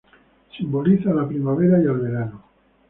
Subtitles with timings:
[0.57, 2.43] Simboliza a la primavera y al verano.